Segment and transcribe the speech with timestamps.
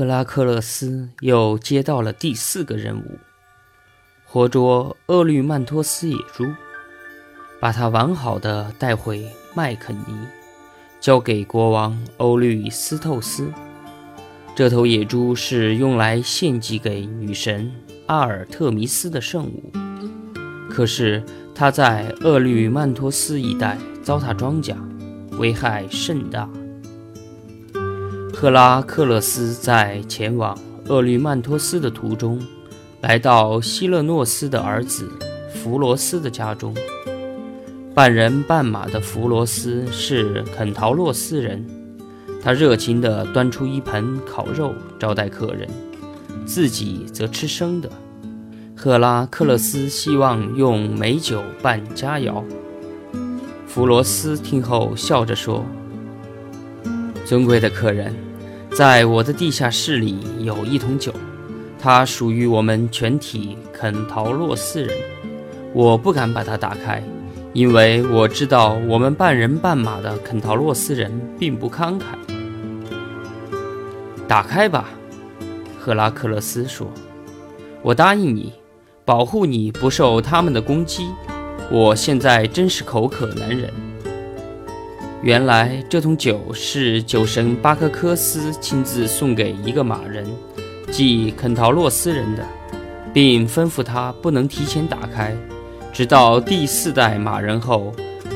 [0.00, 3.18] 赫拉克勒斯又接到了第四个任务：
[4.24, 6.46] 活捉厄律曼托斯野猪，
[7.60, 10.16] 把它完好的带回麦肯尼，
[11.02, 13.52] 交给国王欧律斯透斯。
[14.54, 17.70] 这头野猪是用来献祭给女神
[18.06, 19.70] 阿尔特弥斯的圣物。
[20.70, 21.22] 可是
[21.54, 24.74] 它在厄律曼托斯一带糟蹋庄稼，
[25.32, 26.48] 危害甚大。
[28.32, 30.56] 赫拉克勒斯在前往
[30.88, 32.40] 厄律曼托斯的途中，
[33.02, 35.10] 来到希勒诺斯的儿子
[35.52, 36.74] 弗罗斯的家中。
[37.94, 41.66] 半人半马的弗罗斯是肯陶洛斯人，
[42.42, 45.68] 他热情地端出一盆烤肉招待客人，
[46.46, 47.90] 自己则吃生的。
[48.74, 52.42] 赫拉克勒斯希望用美酒拌佳肴。
[53.66, 55.62] 弗罗斯听后笑着说
[57.30, 58.12] ：“尊贵的客人。”
[58.74, 61.14] 在我的地下室里有一桶酒，
[61.78, 64.96] 它属于我们全体肯陶洛斯人。
[65.72, 67.00] 我不敢把它打开，
[67.52, 72.02] 因为我知道我们半人半马的肯陶洛斯人并不慷慨。
[74.26, 74.88] 打开吧，
[75.78, 76.88] 赫拉克勒斯说
[77.82, 78.52] ：“我答应你，
[79.04, 81.06] 保护你不受他们的攻击。
[81.70, 83.72] 我现在真是口渴难忍。”
[85.22, 90.24] 原来这桶酒是酒神巴克科斯亲自送给一个马人，
[90.90, 92.42] 即肯陶洛斯人的，
[93.12, 95.36] 并吩咐他不能提前打开，
[95.92, 97.92] 直到第四代马人后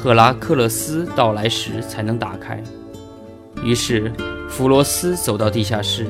[0.00, 2.62] 赫拉克勒斯到来时才能打开。
[3.64, 4.12] 于是
[4.48, 6.06] 弗罗斯走到地下室，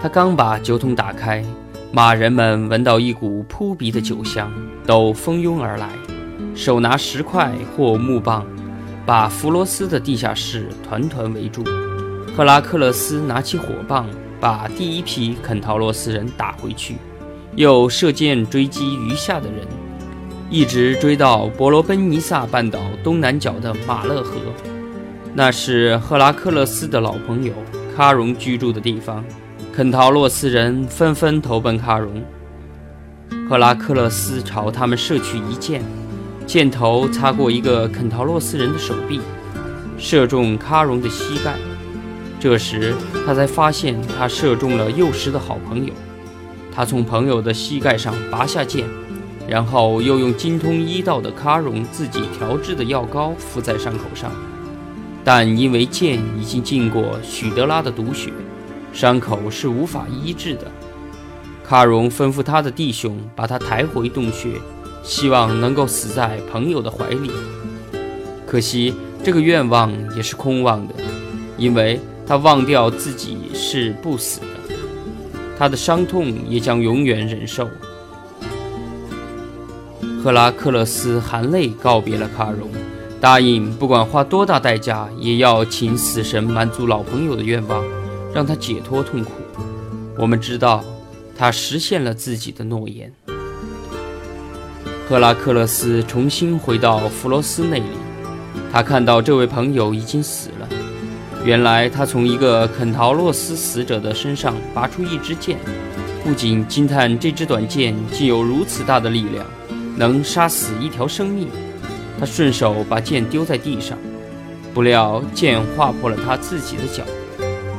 [0.00, 1.44] 他刚把酒桶打开，
[1.92, 4.50] 马人们闻到一股扑鼻的酒香，
[4.86, 5.90] 都蜂拥而来，
[6.54, 8.46] 手拿石块或木棒。
[9.10, 11.64] 把弗罗斯的地下室团团围住。
[12.36, 14.06] 赫拉克勒斯拿起火棒，
[14.38, 16.94] 把第一批肯陶洛斯人打回去，
[17.56, 19.66] 又射箭追击余下的人，
[20.48, 24.36] 一直追到伯罗奔尼撒半岛东南角的马勒河，
[25.34, 27.52] 那是赫拉克勒斯的老朋友
[27.96, 29.24] 卡戎居住的地方。
[29.74, 32.22] 肯陶洛斯人纷纷投奔卡戎，
[33.48, 35.82] 赫拉克勒斯朝他们射去一箭。
[36.50, 39.20] 箭头擦过一个肯陶洛斯人的手臂，
[39.96, 41.54] 射中卡戎的膝盖。
[42.40, 42.92] 这时
[43.24, 45.92] 他才发现他射中了幼时的好朋友。
[46.74, 48.84] 他从朋友的膝盖上拔下剑，
[49.46, 54.32] 然后又用精通医道的卡戎自己调制的药膏敷在伤口上。
[55.22, 58.32] 但因为剑已经进过许德拉的毒血，
[58.92, 60.66] 伤口是无法医治的。
[61.64, 64.54] 卡戎吩咐他的弟兄把他抬回洞穴。
[65.02, 67.30] 希望能够死在朋友的怀里，
[68.46, 68.94] 可惜
[69.24, 70.94] 这个愿望也是空妄的，
[71.56, 74.74] 因为他忘掉自己是不死的，
[75.58, 77.68] 他的伤痛也将永远忍受。
[80.22, 82.68] 赫拉克勒斯含泪告别了卡戎，
[83.20, 87.82] 答应不管花多大代价，也要请死神满足老朋友的愿望，
[88.34, 89.32] 让他解脱痛苦。
[90.18, 90.84] 我们知道，
[91.34, 93.10] 他实现了自己的诺言。
[95.10, 97.82] 赫拉克勒斯重新回到弗罗斯那里，
[98.72, 100.68] 他看到这位朋友已经死了。
[101.44, 105.58] 原来他从一个肯陶洛斯死者的身上拔出一支箭，
[106.22, 109.44] 不仅惊叹这支短剑竟有如此大的力量，
[109.96, 111.48] 能杀死一条生命，
[112.20, 113.98] 他顺手把剑丢在地上，
[114.72, 117.02] 不料剑划破了他自己的脚，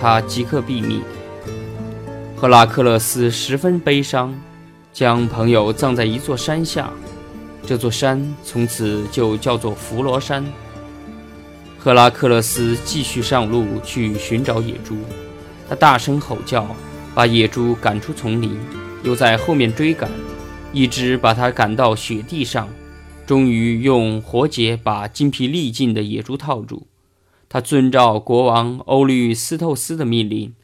[0.00, 1.02] 他即刻毙命。
[2.34, 4.34] 赫拉克勒斯十分悲伤，
[4.94, 6.88] 将朋友葬在一座山下。
[7.66, 10.44] 这座山从此就叫做弗罗山。
[11.78, 14.96] 赫拉克勒斯继续上路去寻找野猪，
[15.68, 16.66] 他大声吼叫，
[17.14, 18.58] 把野猪赶出丛林，
[19.04, 20.10] 又在后面追赶，
[20.72, 22.68] 一直把他赶到雪地上，
[23.26, 26.86] 终于用活结把精疲力尽的野猪套住。
[27.48, 30.54] 他遵照国王欧律斯透斯的命令。